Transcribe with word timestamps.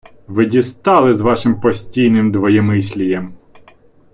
Ви 0.27 0.45
дістали 0.45 1.15
з 1.15 1.21
вашим 1.21 1.59
постійнім 1.61 2.31
двоємислієм. 2.31 3.33